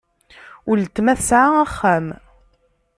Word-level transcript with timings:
Uletma 0.69 1.13
tesɛa 1.19 1.49
axxam. 1.65 2.07